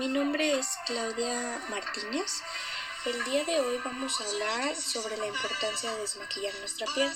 [0.00, 2.40] Mi nombre es Claudia Martínez.
[3.04, 7.12] El día de hoy vamos a hablar sobre la importancia de desmaquillar nuestra piel.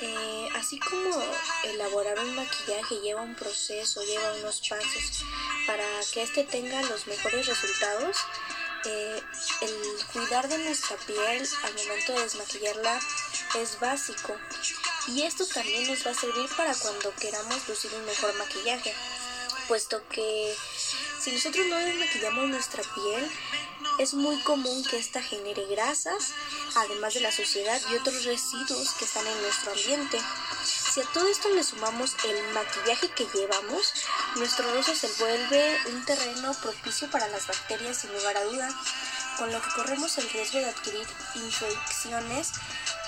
[0.00, 1.22] Eh, así como
[1.62, 5.24] elaborar un maquillaje lleva un proceso, lleva unos pasos
[5.64, 8.16] para que éste tenga los mejores resultados,
[8.84, 9.22] eh,
[9.60, 12.98] el cuidar de nuestra piel al momento de desmaquillarla
[13.60, 14.36] es básico
[15.06, 18.92] y esto también nos va a servir para cuando queramos lucir un mejor maquillaje,
[19.68, 20.56] puesto que
[21.20, 23.30] si nosotros no desmaquillamos nuestra piel,
[23.98, 26.32] es muy común que ésta genere grasas,
[26.74, 30.18] además de la suciedad y otros residuos que están en nuestro ambiente.
[30.64, 33.92] Si a todo esto le sumamos el maquillaje que llevamos,
[34.36, 38.68] nuestro rostro se vuelve un terreno propicio para las bacterias sin lugar a duda,
[39.38, 42.52] con lo que corremos el riesgo de adquirir infecciones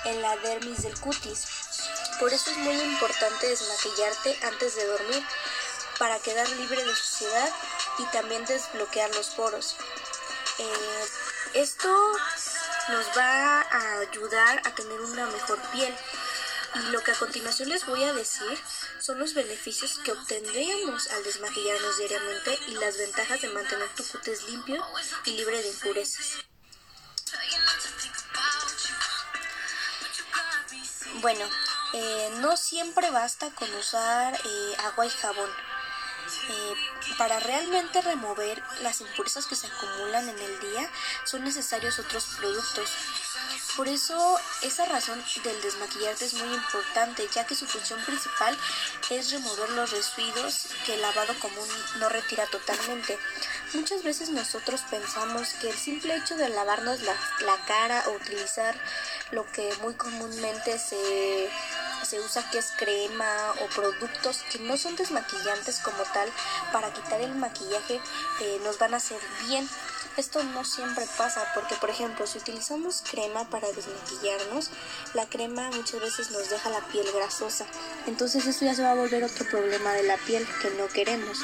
[0.05, 1.47] en la dermis del cutis.
[2.21, 5.23] Por eso es muy importante desmaquillarte antes de dormir
[5.99, 7.51] para quedar libre de suciedad
[7.99, 9.77] y también desbloquear los poros.
[10.59, 11.09] Eh,
[11.55, 11.89] esto
[12.89, 15.95] nos va a ayudar a tener una mejor piel.
[16.75, 18.59] Y lo que a continuación les voy a decir
[19.01, 24.43] son los beneficios que obtendríamos al desmaquillarnos diariamente y las ventajas de mantener tu cutis
[24.49, 24.85] limpio
[25.25, 26.39] y libre de impurezas.
[31.21, 31.49] Bueno,
[31.93, 35.51] eh, no siempre basta con usar eh, agua y jabón.
[36.49, 36.75] Eh,
[37.19, 40.91] para realmente remover las impurezas que se acumulan en el día
[41.25, 42.91] son necesarios otros productos.
[43.77, 48.57] Por eso esa razón del desmaquillarte es muy importante, ya que su función principal
[49.11, 51.69] es remover los residuos que el lavado común
[51.99, 53.19] no retira totalmente.
[53.73, 58.77] Muchas veces nosotros pensamos que el simple hecho de lavarnos la, la cara o utilizar
[59.33, 61.51] lo que muy comúnmente se
[62.03, 66.29] se usa que es crema o productos que no son desmaquillantes como tal
[66.73, 68.01] para quitar el maquillaje
[68.41, 69.69] eh, nos van a hacer bien.
[70.17, 74.71] Esto no siempre pasa porque por ejemplo si utilizamos crema para desmaquillarnos,
[75.13, 77.67] la crema muchas veces nos deja la piel grasosa.
[78.07, 81.39] Entonces esto ya se va a volver otro problema de la piel que no queremos.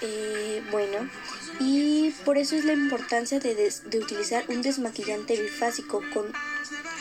[0.00, 1.10] Eh, bueno,
[1.60, 6.32] y por eso es la importancia de, de utilizar un desmaquillante bifásico con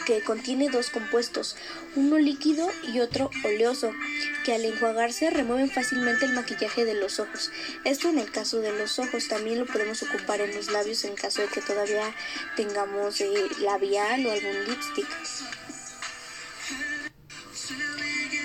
[0.07, 1.57] que contiene dos compuestos,
[1.97, 3.91] uno líquido y otro oleoso,
[4.45, 7.51] que al enjuagarse remueven fácilmente el maquillaje de los ojos.
[7.83, 11.13] Esto en el caso de los ojos, también lo podemos ocupar en los labios en
[11.15, 12.15] caso de que todavía
[12.55, 13.27] tengamos eh,
[13.59, 15.07] labial o algún lipstick.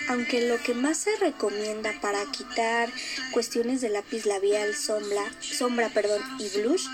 [0.08, 2.90] Aunque lo que más se recomienda para quitar
[3.30, 6.88] cuestiones de lápiz labial, sombra, sombra perdón, y blush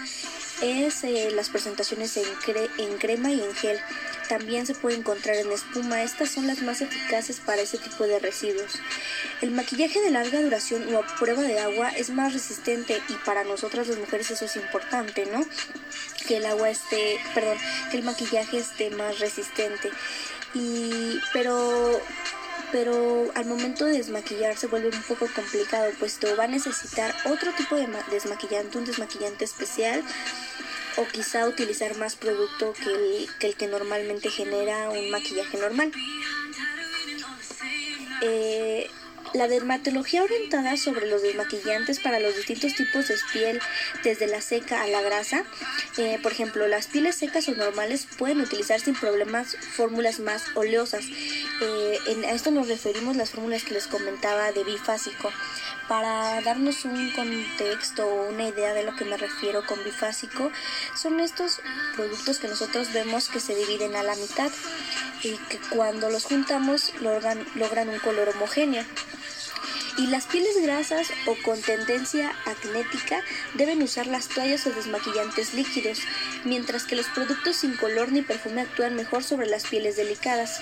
[0.60, 2.26] es eh, las presentaciones en,
[2.78, 3.78] en crema y en gel.
[4.28, 6.02] También se puede encontrar en espuma.
[6.02, 8.78] Estas son las más eficaces para ese tipo de residuos.
[9.40, 13.44] El maquillaje de larga duración o a prueba de agua es más resistente y para
[13.44, 15.44] nosotras las mujeres eso es importante, ¿no?
[16.26, 17.56] Que el agua esté, perdón,
[17.90, 19.90] que el maquillaje esté más resistente.
[20.54, 22.00] Y pero
[22.70, 27.52] pero al momento de desmaquillar se vuelve un poco complicado, puesto va a necesitar otro
[27.52, 30.02] tipo de desmaquillante, un desmaquillante especial
[30.98, 35.92] o quizá utilizar más producto que el, que normalmente genera un maquillaje normal.
[38.22, 38.90] Eh,
[39.34, 43.60] la dermatología orientada sobre los desmaquillantes para los distintos tipos de piel,
[44.02, 45.44] desde la seca a la grasa.
[45.98, 51.04] Eh, por ejemplo, las pieles secas o normales pueden utilizar sin problemas fórmulas más oleosas.
[51.60, 55.30] Eh, a esto nos referimos las fórmulas que les comentaba de bifásico.
[55.88, 60.52] Para darnos un contexto o una idea de lo que me refiero con bifásico,
[60.94, 61.62] son estos
[61.96, 64.52] productos que nosotros vemos que se dividen a la mitad
[65.22, 68.84] y que cuando los juntamos logran, logran un color homogéneo.
[69.96, 73.20] Y las pieles grasas o con tendencia acnética
[73.54, 76.00] deben usar las toallas o desmaquillantes líquidos,
[76.44, 80.60] mientras que los productos sin color ni perfume actúan mejor sobre las pieles delicadas.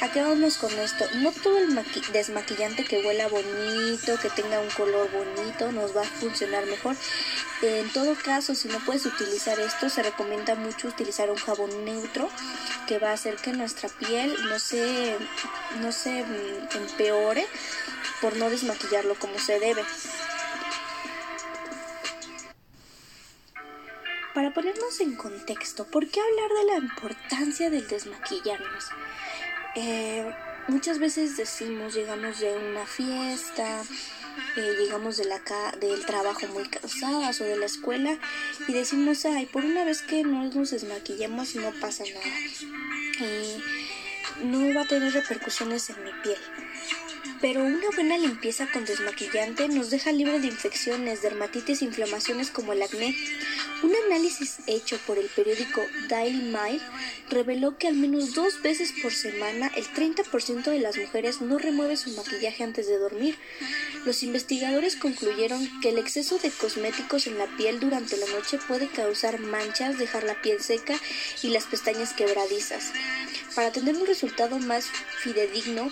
[0.00, 1.06] Acabamos con esto.
[1.14, 1.74] No todo el
[2.12, 6.96] desmaquillante que huela bonito, que tenga un color bonito, nos va a funcionar mejor.
[7.62, 12.28] En todo caso, si no puedes utilizar esto, se recomienda mucho utilizar un jabón neutro
[12.86, 15.16] que va a hacer que nuestra piel no se,
[15.80, 17.46] no se mm, empeore
[18.20, 19.82] por no desmaquillarlo como se debe.
[24.34, 28.90] Para ponernos en contexto, ¿por qué hablar de la importancia del desmaquillarnos?
[29.76, 30.24] Eh,
[30.68, 33.82] muchas veces decimos, llegamos de una fiesta,
[34.56, 35.40] eh, llegamos de la
[35.78, 38.18] del trabajo muy cansadas o de la escuela
[38.66, 42.26] y decimos, ay, por una vez que no nos desmaquillamos no pasa nada.
[43.20, 46.38] Y no va a tener repercusiones en mi piel.
[47.46, 52.82] Pero una buena limpieza con desmaquillante nos deja libre de infecciones, dermatitis inflamaciones como el
[52.82, 53.16] acné.
[53.84, 56.82] Un análisis hecho por el periódico Daily Mail
[57.30, 61.96] reveló que al menos dos veces por semana el 30% de las mujeres no remueve
[61.96, 63.38] su maquillaje antes de dormir.
[64.04, 68.88] Los investigadores concluyeron que el exceso de cosméticos en la piel durante la noche puede
[68.88, 70.98] causar manchas, dejar la piel seca
[71.44, 72.90] y las pestañas quebradizas.
[73.56, 74.84] Para tener un resultado más
[75.22, 75.90] fidedigno,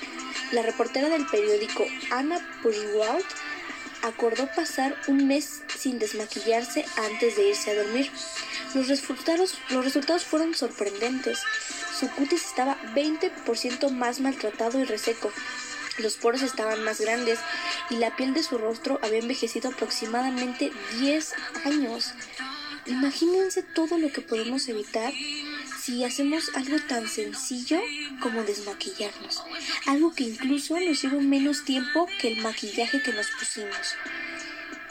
[0.53, 3.25] la reportera del periódico Anna Bushwald
[4.03, 8.11] acordó pasar un mes sin desmaquillarse antes de irse a dormir.
[8.75, 11.41] Los resultados, los resultados fueron sorprendentes.
[11.99, 15.33] Su cutis estaba 20% más maltratado y reseco.
[15.97, 17.39] Los poros estaban más grandes
[17.89, 20.71] y la piel de su rostro había envejecido aproximadamente
[21.01, 21.33] 10
[21.65, 22.13] años.
[22.85, 25.15] Imagínense todo lo que podemos evitar
[25.85, 27.79] si hacemos algo tan sencillo
[28.21, 29.43] como desmaquillarnos,
[29.87, 33.95] algo que incluso nos lleva menos tiempo que el maquillaje que nos pusimos.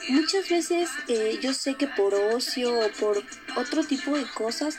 [0.10, 3.24] Muchas veces eh, yo sé que por ocio o por
[3.56, 4.78] otro tipo de cosas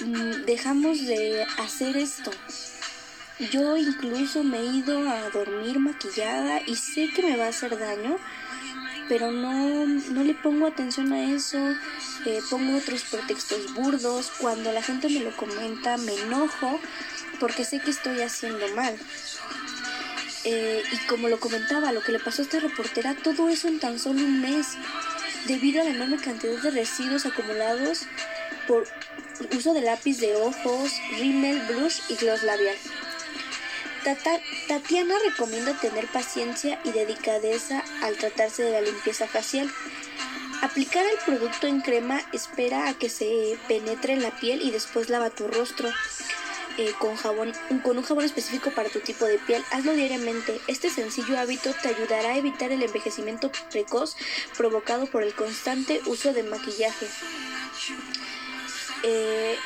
[0.00, 2.30] mm, dejamos de hacer esto.
[3.52, 7.78] Yo incluso me he ido a dormir maquillada y sé que me va a hacer
[7.78, 8.16] daño,
[9.10, 11.58] pero no, no le pongo atención a eso,
[12.26, 16.78] eh, pongo otros pretextos burdos, cuando la gente me lo comenta me enojo
[17.40, 18.96] porque sé que estoy haciendo mal.
[20.44, 23.80] Eh, y como lo comentaba, lo que le pasó a esta reportera, todo eso en
[23.80, 24.76] tan solo un mes,
[25.48, 28.02] debido a la enorme cantidad de residuos acumulados
[28.68, 28.86] por
[29.56, 32.76] uso de lápiz de ojos, rímel, blush y gloss labial.
[34.02, 39.70] Tatiana recomienda tener paciencia y dedicadeza al tratarse de la limpieza facial.
[40.62, 45.08] Aplicar el producto en crema espera a que se penetre en la piel y después
[45.08, 45.90] lava tu rostro.
[46.78, 47.52] Eh, con, jabón,
[47.82, 49.62] con un jabón específico para tu tipo de piel.
[49.70, 50.60] Hazlo diariamente.
[50.66, 54.16] Este sencillo hábito te ayudará a evitar el envejecimiento precoz
[54.56, 57.06] provocado por el constante uso de maquillaje.
[59.02, 59.56] Eh,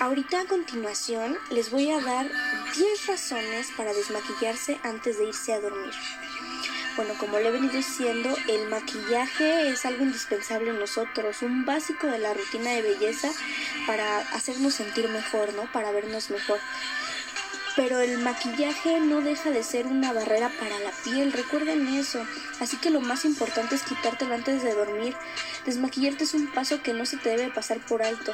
[0.00, 2.26] ahorita a continuación les voy a dar
[2.74, 5.92] 10 razones para desmaquillarse antes de irse a dormir.
[6.96, 12.06] Bueno, como le he venido diciendo, el maquillaje es algo indispensable en nosotros, un básico
[12.06, 13.30] de la rutina de belleza
[13.86, 15.70] para hacernos sentir mejor, ¿no?
[15.70, 16.58] Para vernos mejor.
[17.76, 22.26] Pero el maquillaje no deja de ser una barrera para la piel, recuerden eso.
[22.58, 25.14] Así que lo más importante es quitártelo antes de dormir.
[25.66, 28.32] Desmaquillarte es un paso que no se te debe pasar por alto.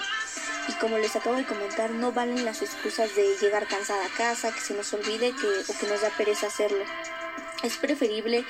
[0.69, 4.53] Y como les acabo de comentar, no valen las excusas de llegar cansada a casa,
[4.53, 6.85] que se nos olvide que, o que nos da pereza hacerlo.
[7.63, 8.45] Es preferible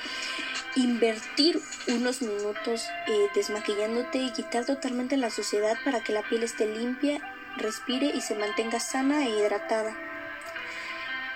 [0.75, 6.65] invertir unos minutos eh, desmaquillándote y quitar totalmente la suciedad para que la piel esté
[6.65, 7.19] limpia,
[7.57, 9.95] respire y se mantenga sana e hidratada.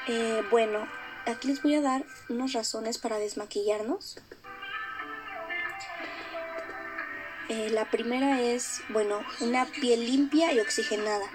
[0.07, 0.87] Eh, bueno,
[1.25, 4.17] aquí les voy a dar unas razones para desmaquillarnos.
[7.51, 11.25] Eh, la primera es, bueno, una piel limpia y oxigenada.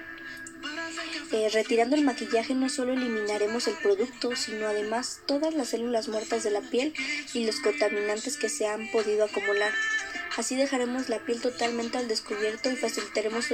[1.30, 6.42] Eh, retirando el maquillaje no solo eliminaremos el producto, sino además todas las células muertas
[6.42, 6.94] de la piel
[7.34, 9.72] y los contaminantes que se han podido acumular.
[10.38, 13.48] Así dejaremos la piel totalmente al descubierto y facilitaremos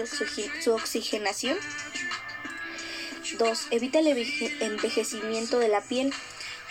[0.60, 1.58] su, oxigenación.
[3.38, 3.68] 2.
[3.70, 4.08] Evita el
[4.60, 6.12] envejecimiento de la piel.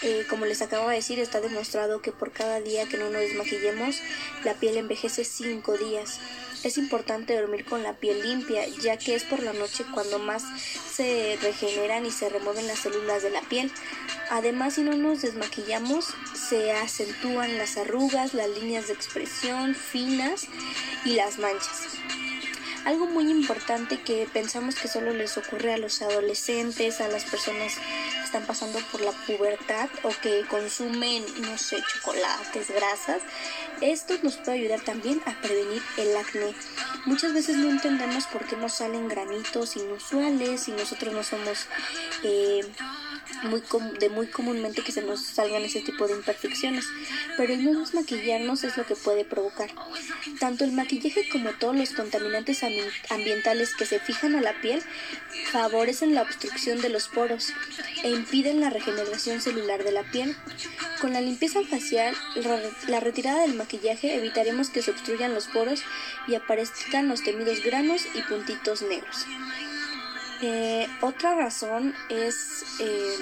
[0.03, 3.21] Eh, como les acabo de decir, está demostrado que por cada día que no nos
[3.21, 4.01] desmaquillemos,
[4.43, 6.19] la piel envejece 5 días.
[6.63, 10.43] Es importante dormir con la piel limpia, ya que es por la noche cuando más
[10.91, 13.71] se regeneran y se remueven las células de la piel.
[14.29, 20.47] Además, si no nos desmaquillamos, se acentúan las arrugas, las líneas de expresión finas
[21.05, 21.97] y las manchas.
[22.85, 27.75] Algo muy importante que pensamos que solo les ocurre a los adolescentes, a las personas
[27.75, 33.21] que están pasando por la pubertad o que consumen, no sé, chocolates, grasas,
[33.81, 36.55] esto nos puede ayudar también a prevenir el acné.
[37.05, 41.67] Muchas veces no entendemos por qué nos salen granitos inusuales y nosotros no somos
[42.23, 42.61] eh,
[43.43, 43.63] muy
[43.99, 46.85] de muy comúnmente que se nos salgan ese tipo de imperfecciones,
[47.37, 49.69] pero el no desmaquillarnos es lo que puede provocar.
[50.39, 52.63] Tanto el maquillaje como todos los contaminantes
[53.09, 54.81] ambientales que se fijan a la piel
[55.51, 57.53] favorecen la obstrucción de los poros
[58.03, 60.35] e impiden la regeneración celular de la piel.
[60.99, 62.15] Con la limpieza facial,
[62.87, 65.83] la retirada del maquillaje evitaremos que se obstruyan los poros
[66.27, 69.25] y aparezcan los temidos granos y puntitos negros.
[70.41, 73.17] Eh, otra razón es eh,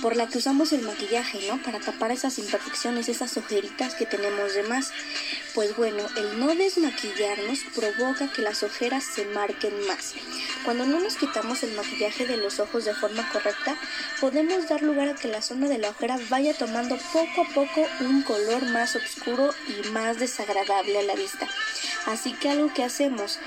[0.00, 1.62] por la que usamos el maquillaje, ¿no?
[1.62, 4.92] Para tapar esas imperfecciones, esas ojeritas que tenemos de más.
[5.54, 10.14] Pues bueno, el no desmaquillarnos provoca que las ojeras se marquen más.
[10.64, 13.76] Cuando no nos quitamos el maquillaje de los ojos de forma correcta,
[14.20, 17.86] podemos dar lugar a que la zona de la ojera vaya tomando poco a poco
[18.00, 21.48] un color más oscuro y más desagradable a la vista.
[22.06, 23.38] Así que algo que hacemos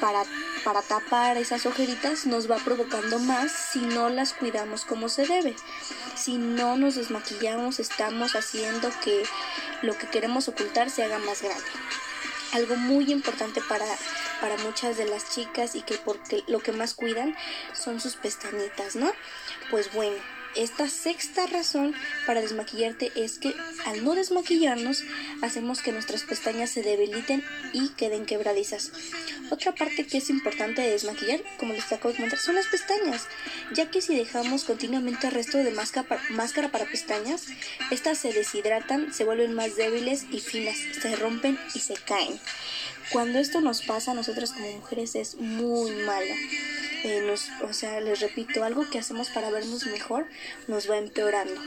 [0.00, 0.24] para,
[0.64, 5.54] para tapar esas ojeritas nos va provocando más si no las cuidamos como se debe.
[6.16, 9.24] Si no nos desmaquillamos, estamos haciendo que
[9.82, 11.64] lo que queremos ocultar se haga más grande.
[12.52, 13.84] Algo muy importante para,
[14.40, 17.36] para muchas de las chicas y que porque lo que más cuidan
[17.74, 19.12] son sus pestañitas, ¿no?
[19.70, 20.16] Pues bueno,
[20.56, 21.94] esta sexta razón
[22.26, 23.52] para desmaquillarte es que
[23.86, 25.02] al no desmaquillarnos
[25.42, 28.92] hacemos que nuestras pestañas se debiliten y queden quebradizas.
[29.50, 33.26] Otra parte que es importante de desmaquillar, como les acabo de comentar, son las pestañas,
[33.72, 37.46] ya que si dejamos continuamente el resto de máscara, para pestañas,
[37.90, 42.40] estas se deshidratan, se vuelven más débiles y finas, se rompen y se caen.
[43.12, 46.34] Cuando esto nos pasa a nosotras como mujeres es muy malo.
[47.04, 50.26] Eh, o sea, les repito, algo que hacemos para vernos mejor
[50.68, 51.60] nos va empeorando.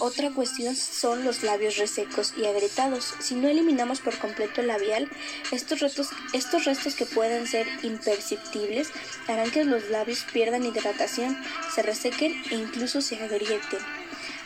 [0.00, 3.12] Otra cuestión son los labios resecos y agrietados.
[3.20, 5.10] Si no eliminamos por completo el labial,
[5.52, 8.88] estos restos, estos restos que pueden ser imperceptibles
[9.28, 11.36] harán que los labios pierdan hidratación,
[11.74, 13.78] se resequen e incluso se agrieten.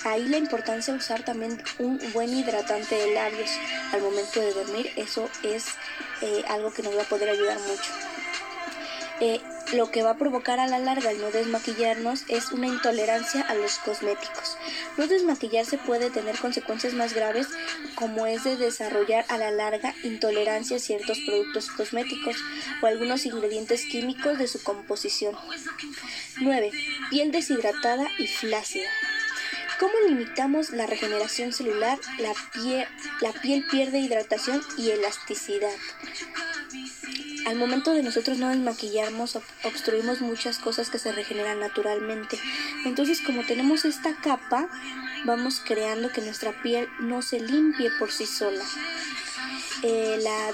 [0.03, 3.51] Ahí la importancia de usar también un buen hidratante de labios
[3.93, 5.67] al momento de dormir, eso es
[6.21, 7.93] eh, algo que nos va a poder ayudar mucho.
[9.21, 9.41] Eh,
[9.73, 13.55] lo que va a provocar a la larga el no desmaquillarnos es una intolerancia a
[13.55, 14.59] los cosméticos.
[14.97, 17.49] No desmaquillarse puede tener consecuencias más graves
[17.97, 22.37] como es de desarrollar a la larga intolerancia a ciertos productos cosméticos
[22.83, 25.37] o algunos ingredientes químicos de su composición.
[26.41, 26.71] 9.
[27.11, 28.89] Piel deshidratada y flácida.
[29.81, 31.99] ¿Cómo limitamos la regeneración celular?
[32.19, 32.33] La
[33.21, 35.73] la piel pierde hidratación y elasticidad
[37.47, 42.39] al momento de nosotros no desmaquillarnos, obstruimos muchas cosas que se regeneran naturalmente.
[42.85, 44.69] Entonces, como tenemos esta capa,
[45.25, 48.65] vamos creando que nuestra piel no se limpie por sí sola.
[49.83, 50.53] Eh, la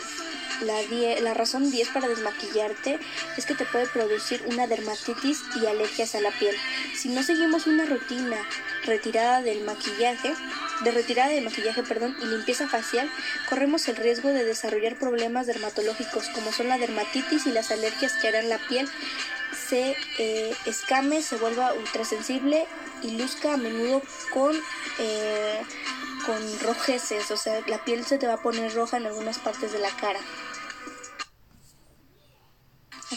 [0.63, 2.99] la, razón 10 para desmaquillarte
[3.37, 6.55] es que te puede producir una dermatitis y alergias a la piel.
[6.95, 8.37] Si no seguimos una rutina
[8.85, 10.35] retirada del maquillaje,
[10.85, 13.11] de retirada de maquillaje, perdón, y limpieza facial,
[13.49, 18.29] corremos el riesgo de desarrollar problemas dermatológicos como son la dermatitis y las alergias que
[18.29, 18.89] harán la piel
[19.69, 22.67] se eh, escame, se vuelva ultrasensible
[23.03, 24.57] y luzca a menudo con
[24.99, 25.61] eh,
[26.27, 29.73] con rojeces, o sea, la piel se te va a poner roja en algunas partes
[29.73, 30.21] de la cara.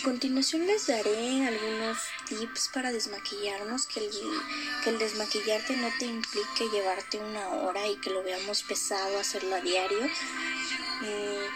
[0.03, 4.11] Continuación les daré algunos tips para desmaquillarnos, que el,
[4.83, 9.55] que el desmaquillarte no te implique llevarte una hora y que lo veamos pesado hacerlo
[9.55, 10.05] a diario.
[11.05, 11.47] Eh,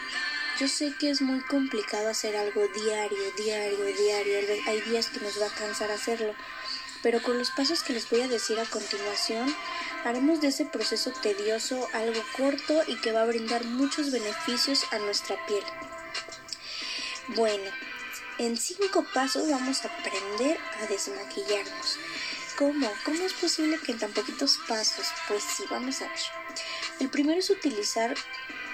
[0.61, 4.39] yo sé que es muy complicado hacer algo diario, diario, diario.
[4.67, 6.33] Hay días que nos va a cansar hacerlo.
[7.03, 9.53] Pero con los pasos que les voy a decir a continuación,
[10.05, 14.99] haremos de ese proceso tedioso algo corto y que va a brindar muchos beneficios a
[14.99, 15.63] nuestra piel.
[17.35, 17.69] Bueno,
[18.39, 21.97] en cinco pasos vamos a aprender a desmaquillarnos.
[22.57, 22.91] ¿Cómo?
[23.05, 25.07] ¿Cómo es posible que en tan poquitos pasos?
[25.27, 26.19] Pues sí, vamos a ver.
[26.99, 28.15] El primero es utilizar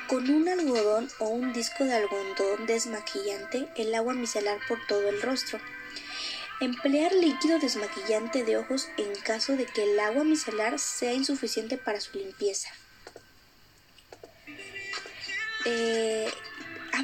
[0.08, 5.22] con un algodón o un disco de algodón desmaquillante el agua micelar por todo el
[5.22, 5.60] rostro.
[6.60, 12.00] Emplear líquido desmaquillante de ojos en caso de que el agua micelar sea insuficiente para
[12.00, 12.70] su limpieza.
[15.65, 16.32] Eh,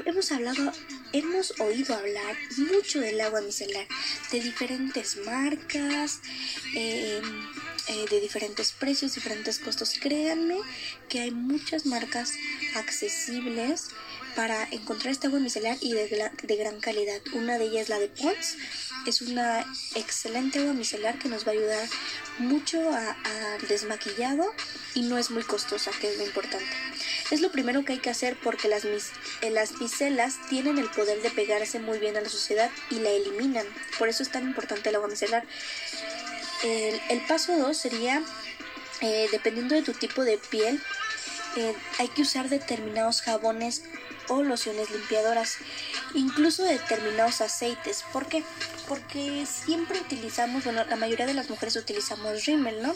[0.06, 0.72] hemos hablado
[1.14, 3.88] hemos oído hablar mucho del agua micelar,
[4.32, 6.20] de diferentes marcas,
[6.76, 7.24] em,
[7.88, 9.98] eh, de diferentes precios, diferentes costos.
[10.00, 10.58] Créanme
[11.08, 12.34] que hay muchas marcas
[12.76, 13.90] accesibles
[14.36, 17.22] para encontrar este agua micelar y de, gran calidad.
[17.34, 18.58] Una de ellas es la de Pons.
[19.06, 21.90] Es una excelente agua micelar que nos va a ayudar
[22.40, 24.54] mucho al desmaquillado
[24.96, 26.68] y no es muy costosa, que es lo importante.
[27.32, 31.22] Es lo primero que hay que hacer porque las, eh, las micelas tienen el poder
[31.22, 33.66] de pegarse muy bien a la suciedad y la eliminan.
[33.98, 35.46] Por eso es tan importante el agua micelar.
[36.64, 38.22] El, paso 2 sería,
[39.02, 40.82] eh, dependiendo de tu tipo de piel,
[41.56, 43.84] eh, hay que usar determinados jabones
[44.30, 45.58] o lociones limpiadoras,
[46.14, 48.04] incluso determinados aceites.
[48.14, 48.44] ¿Por qué?
[48.88, 52.96] Porque siempre utilizamos, bueno, la mayoría de las mujeres utilizamos rímel, ¿no?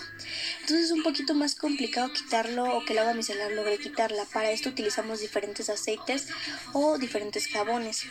[0.62, 4.26] Entonces es un poquito más complicado quitarlo o que el agua micelar logre quitarla.
[4.26, 6.28] Para esto utilizamos diferentes aceites
[6.74, 8.06] o diferentes jabones.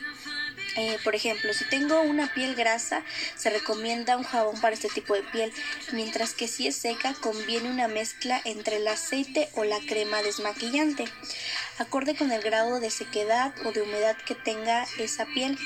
[0.77, 3.03] Eh, por ejemplo, si tengo una piel grasa,
[3.37, 5.53] se recomienda un jabón para este tipo de piel,
[5.93, 11.05] mientras que si es seca, conviene una mezcla entre el aceite o la crema desmaquillante,
[11.79, 15.59] acorde con el grado de sequedad o de humedad que tenga esa piel.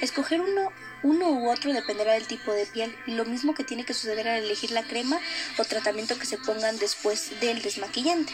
[0.00, 0.72] Escoger uno,
[1.04, 4.42] uno u otro dependerá del tipo de piel, lo mismo que tiene que suceder al
[4.42, 5.20] elegir la crema
[5.56, 8.32] o tratamiento que se pongan después del desmaquillante.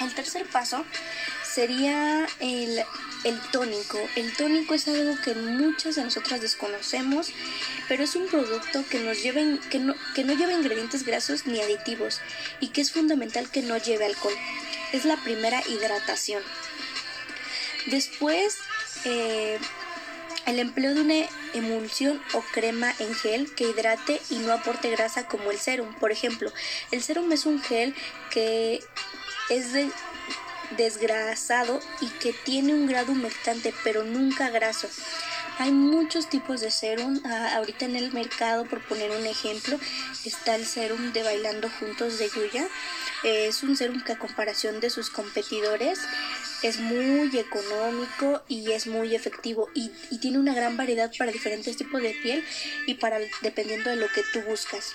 [0.00, 0.84] El tercer paso
[1.44, 2.84] sería el,
[3.52, 3.98] tónico.
[4.16, 7.32] El tónico es algo que muchas de nosotras desconocemos,
[7.88, 12.20] pero es un producto que, nos que no lleva ingredientes grasos ni aditivos
[12.60, 14.34] y que es fundamental que no lleve alcohol.
[14.92, 16.42] Es la primera hidratación.
[17.86, 18.56] Después,
[19.04, 19.58] eh,
[20.46, 25.26] el empleo de una emulsión o crema en gel que hidrate y no aporte grasa
[25.26, 25.94] como el serum.
[25.94, 26.52] Por ejemplo,
[26.90, 27.94] el serum es un gel
[28.30, 28.82] que
[29.50, 29.90] es de
[30.76, 34.88] desgrasado y que tiene un grado humectante pero nunca graso.
[35.58, 37.20] Hay muchos tipos de serum.
[37.24, 39.78] Ah, ahorita en el mercado, por poner un ejemplo,
[40.24, 42.66] está el serum de Bailando Juntos de Yuya.
[43.22, 46.00] es un serum que a comparación de sus competidores
[46.62, 51.76] es muy económico y es muy efectivo y, y tiene una gran variedad para diferentes
[51.76, 52.44] tipos de piel
[52.86, 54.94] y para dependiendo de lo que tú buscas.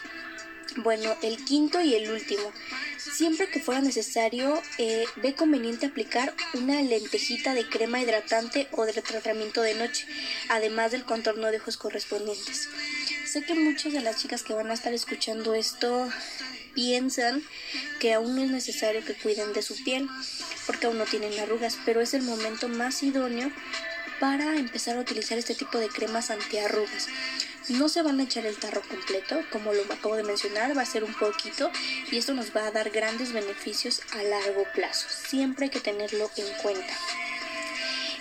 [0.76, 2.52] Bueno, el quinto y el último.
[2.98, 8.94] Siempre que fuera necesario, eh, ve conveniente aplicar una lentejita de crema hidratante o de
[8.94, 10.06] tratamiento de noche,
[10.50, 12.70] además del contorno de ojos correspondientes.
[13.26, 16.10] Sé que muchas de las chicas que van a estar escuchando esto
[16.76, 17.42] piensan
[18.00, 20.08] que aún no es necesario que cuiden de su piel,
[20.68, 23.52] porque aún no tienen arrugas, pero es el momento más idóneo
[24.20, 27.08] para empezar a utilizar este tipo de cremas antiarrugas.
[27.70, 30.86] No se van a echar el tarro completo, como lo acabo de mencionar, va a
[30.86, 31.70] ser un poquito
[32.12, 35.08] y esto nos va a dar grandes beneficios a largo plazo.
[35.10, 36.94] Siempre hay que tenerlo en cuenta.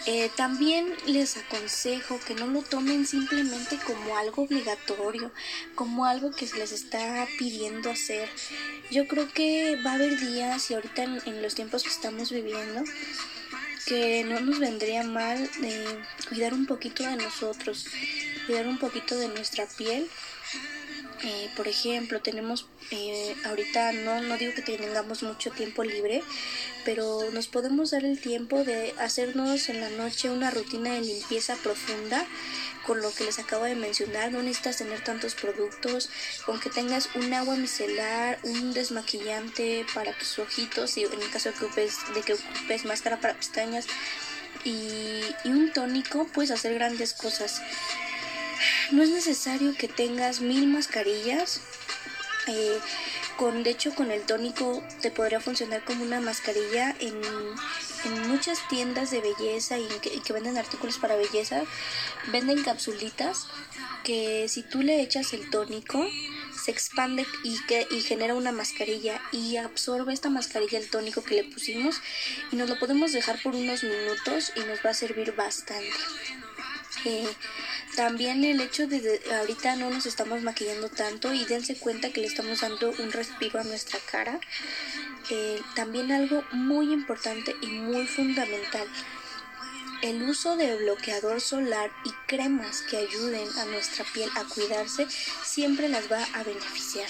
[0.09, 5.33] Eh, también les aconsejo que no lo tomen simplemente como algo obligatorio,
[5.75, 8.29] como algo que se les está pidiendo hacer.
[8.93, 12.85] Yo creo que va a haber días y ahorita en, los tiempos que estamos viviendo,
[13.87, 15.99] que no nos vendría mal eh,
[16.29, 17.87] cuidar un poquito de nosotros,
[18.47, 20.09] cuidar un poquito de nuestra piel.
[21.25, 26.23] Eh, por ejemplo, tenemos eh, ahorita no, no digo que tengamos mucho tiempo libre,
[26.85, 31.57] pero nos podemos dar el tiempo de hacernos en la noche una rutina de limpieza
[31.57, 32.27] profunda
[32.87, 36.09] con lo que les acabo de mencionar, no necesitas tener tantos productos,
[36.45, 41.51] con que tengas un agua micelar, un desmaquillante para tus ojitos y en el caso
[41.51, 43.87] de que ocupes, de que ocupes máscara para pestañas
[44.65, 47.61] y, y un tónico, puedes hacer grandes cosas.
[48.93, 51.61] No es necesario que tengas mil mascarillas.
[52.47, 52.79] Eh,
[53.37, 57.21] con, de hecho, con el tónico te podría funcionar como una mascarilla en,
[58.29, 61.63] muchas tiendas de belleza y que, venden artículos para belleza.
[62.29, 63.47] Venden capsulitas
[64.05, 66.07] que si tú le echas el tónico,
[66.65, 71.35] se expande y, que, y genera una mascarilla y absorbe esta mascarilla el tónico que
[71.35, 72.01] le pusimos
[72.51, 75.93] y nos lo podemos dejar por unos minutos y nos va a servir bastante.
[77.05, 77.29] Eh,
[77.95, 82.27] también el hecho de, ahorita no nos estamos maquillando tanto y dense cuenta que le
[82.27, 84.41] estamos dando un respiro a nuestra cara.
[85.31, 88.87] Eh, también algo muy importante y muy fundamental.
[90.03, 95.07] El uso de bloqueador solar y cremas que ayuden a nuestra piel a cuidarse
[95.43, 97.09] siempre las va a beneficiar.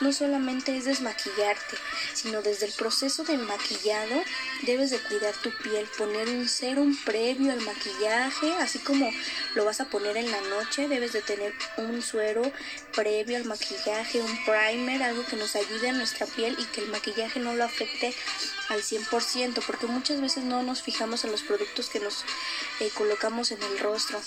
[0.00, 1.76] No solamente es desmaquillarte,
[2.14, 4.22] sino desde el proceso de maquillado
[4.62, 9.10] debes de cuidar tu piel, poner un serum previo al maquillaje, así como
[9.54, 12.42] lo vas a poner en la noche, debes de tener un suero
[12.94, 16.90] previo al maquillaje, un primer, algo que nos ayude a nuestra piel y que el
[16.90, 18.14] maquillaje no lo afecte
[18.68, 22.17] al 100%, porque muchas veces no nos fijamos en los productos que nos
[22.80, 24.20] eh, colocamos en el rostro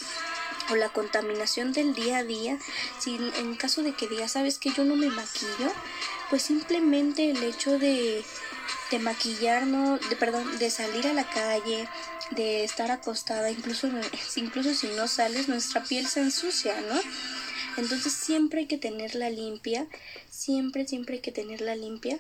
[0.70, 2.58] o la contaminación del día a día,
[3.00, 5.72] si en caso de que digas, sabes que yo no me maquillo,
[6.30, 8.24] pues simplemente el hecho de,
[8.92, 11.88] de maquillarnos, de, perdón, de salir a la calle,
[12.32, 13.90] de estar acostada, incluso,
[14.36, 17.00] incluso si no sales, nuestra piel se ensucia, ¿no?
[17.78, 19.88] Entonces siempre hay que tenerla limpia,
[20.30, 22.20] siempre, siempre hay que tenerla limpia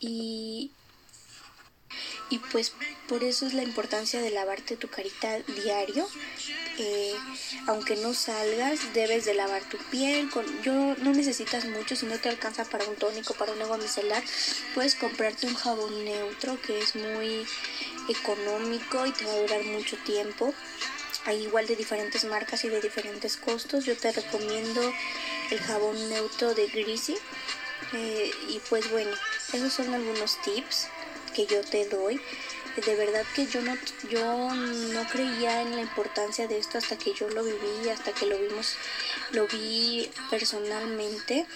[0.00, 0.72] y,
[2.30, 2.72] y pues
[3.08, 6.08] por eso es la importancia de lavarte tu carita diario
[6.78, 7.14] eh,
[7.66, 10.30] aunque no salgas, debes de lavar tu piel.
[10.30, 13.76] Con, yo no necesitas mucho, si no te alcanza para un tónico, para un agua
[13.76, 14.22] micelar,
[14.74, 17.46] puedes comprarte un jabón neutro que es muy
[18.08, 20.54] económico y te va a durar mucho tiempo.
[21.24, 23.84] Hay igual de diferentes marcas y de diferentes costos.
[23.84, 24.80] Yo te recomiendo
[25.50, 27.16] el jabón neutro de Greasy.
[27.92, 29.10] Eh, y pues bueno,
[29.52, 30.88] esos son algunos tips
[31.32, 32.20] que yo te doy
[32.86, 33.76] De verdad que yo no,
[34.10, 38.26] yo no creía en la importancia de esto hasta que yo lo viví, hasta que
[38.26, 38.76] lo vimos,
[39.32, 41.46] lo vi personalmente.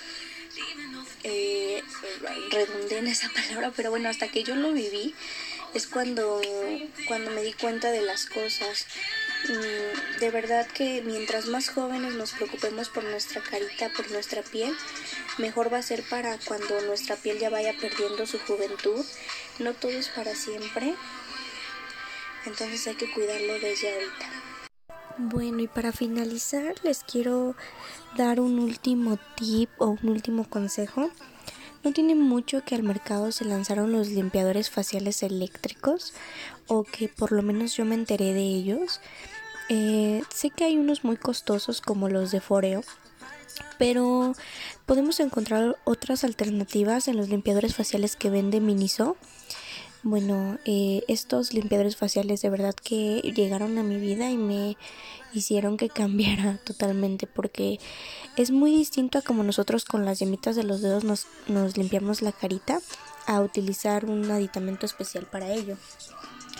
[1.24, 1.82] Eh,
[2.50, 5.14] redundé en esa palabra, pero bueno, hasta que yo lo viví
[5.74, 6.40] es cuando,
[7.06, 8.86] cuando me di cuenta de las cosas.
[9.48, 14.74] Mm, de verdad que mientras más jóvenes nos preocupemos por nuestra carita, por nuestra piel,
[15.38, 19.04] mejor va a ser para cuando nuestra piel ya vaya perdiendo su juventud.
[19.58, 20.94] No todo es para siempre.
[22.44, 24.26] Entonces hay que cuidarlo desde ahorita.
[25.18, 27.56] Bueno, y para finalizar les quiero
[28.16, 31.10] dar un último tip o un último consejo.
[31.82, 36.12] No tiene mucho que al mercado se lanzaron los limpiadores faciales eléctricos
[36.66, 39.00] o que por lo menos yo me enteré de ellos.
[39.68, 42.82] Eh, sé que hay unos muy costosos como los de Foreo,
[43.78, 44.34] pero
[44.86, 49.16] podemos encontrar otras alternativas en los limpiadores faciales que vende Miniso.
[50.02, 54.76] Bueno, eh, estos limpiadores faciales de verdad que llegaron a mi vida y me
[55.32, 57.80] hicieron que cambiara totalmente porque
[58.36, 62.22] es muy distinto a como nosotros con las yemitas de los dedos nos, nos limpiamos
[62.22, 62.80] la carita
[63.26, 65.76] a utilizar un aditamento especial para ello.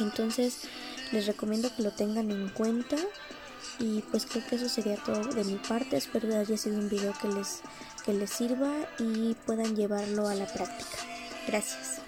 [0.01, 0.63] Entonces
[1.13, 2.97] les recomiendo que lo tengan en cuenta
[3.79, 5.97] y pues creo que eso sería todo de mi parte.
[5.97, 7.61] Espero que haya sido un video que les,
[8.05, 10.99] que les sirva y puedan llevarlo a la práctica.
[11.47, 12.06] Gracias.